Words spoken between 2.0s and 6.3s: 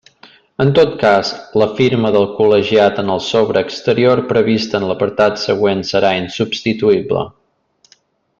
del col·legiat en el sobre exterior prevista en l'apartat següent serà